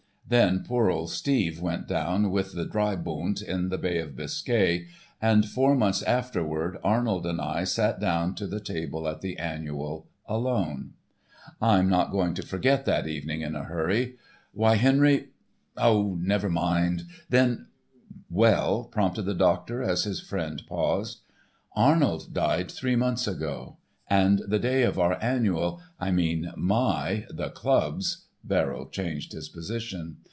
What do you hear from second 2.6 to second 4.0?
Dreibund in the bay